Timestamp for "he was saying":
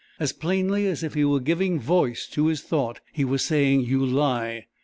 3.13-3.81